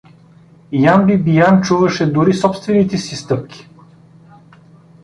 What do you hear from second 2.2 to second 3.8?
собсттвените си стъпки.